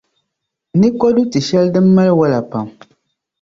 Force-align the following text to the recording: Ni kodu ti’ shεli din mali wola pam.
Ni 0.79 0.87
kodu 0.99 1.21
ti’ 1.31 1.39
shεli 1.47 1.69
din 1.73 1.87
mali 1.95 2.13
wola 2.19 2.39
pam. 2.51 2.67